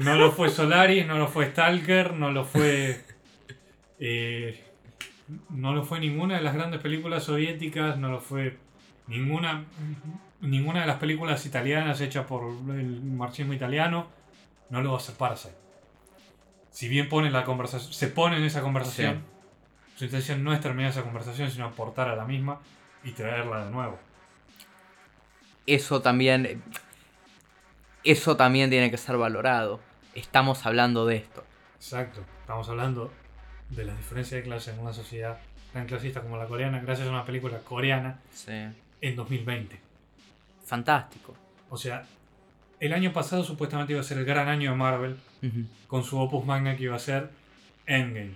[0.00, 3.04] No lo fue Solaris, no lo fue Stalker, no lo fue.
[3.98, 4.64] eh,
[5.50, 8.56] no lo fue ninguna de las grandes películas soviéticas, no lo fue
[9.06, 9.64] ninguna.
[10.42, 14.08] Ninguna de las películas italianas hechas por el marxismo italiano,
[14.70, 15.54] no lo va a hacer Parasite.
[16.70, 19.22] Si bien pone la conversación, se pone en esa conversación,
[19.94, 22.60] su intención no es terminar esa conversación, sino aportar a la misma
[23.04, 23.98] y traerla de nuevo.
[25.66, 26.62] Eso también.
[28.04, 29.78] Eso también tiene que ser valorado.
[30.14, 31.44] Estamos hablando de esto.
[31.76, 32.24] Exacto.
[32.40, 33.12] Estamos hablando
[33.70, 35.38] de las diferencias de clase en una sociedad
[35.72, 38.52] tan clasista como la coreana, gracias a una película coreana Sí.
[39.00, 39.80] en 2020.
[40.64, 41.34] Fantástico.
[41.70, 42.04] O sea,
[42.80, 45.16] el año pasado supuestamente iba a ser el gran año de Marvel,
[45.86, 47.30] con su opus magna que iba a ser
[47.86, 48.34] Endgame.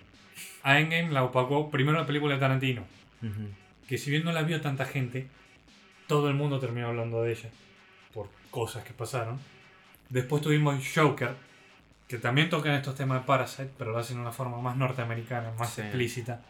[0.62, 2.82] A Endgame la opacó primero la película de Tarantino,
[3.88, 5.28] que si bien no la vio tanta gente,
[6.08, 7.50] todo el mundo terminó hablando de ella,
[8.14, 9.38] por cosas que pasaron.
[10.08, 11.34] Después tuvimos Joker,
[12.08, 15.52] que también tocan estos temas de Parasite, pero lo hacen de una forma más norteamericana,
[15.58, 15.80] más Sí.
[15.82, 16.42] explícita,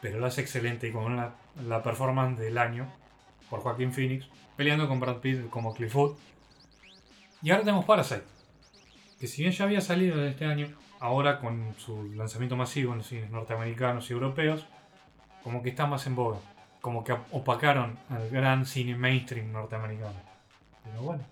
[0.00, 1.34] pero lo hace excelente y con la,
[1.66, 2.86] la performance del año
[3.52, 4.24] por Joaquín Phoenix,
[4.56, 6.12] peleando con Brad Pitt como Clifford.
[7.42, 8.22] Y ahora tenemos Parasite,
[9.20, 10.68] que si bien ya había salido este año,
[11.00, 14.64] ahora con su lanzamiento masivo en los cines norteamericanos y europeos,
[15.44, 16.38] como que está más en boga,
[16.80, 20.16] como que opacaron al gran cine mainstream norteamericano.
[20.84, 21.22] Pero bueno,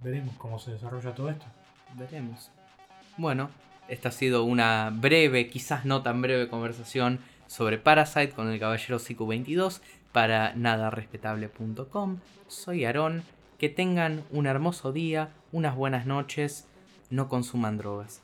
[0.00, 1.44] veremos cómo se desarrolla todo esto.
[1.94, 2.50] Veremos.
[3.18, 3.50] Bueno,
[3.88, 8.98] esta ha sido una breve, quizás no tan breve conversación sobre Parasite con el Caballero
[8.98, 9.82] CQ22
[10.16, 12.20] para nadarespetable.com.
[12.48, 13.22] Soy Aarón.
[13.58, 16.66] Que tengan un hermoso día, unas buenas noches.
[17.10, 18.22] No consuman drogas.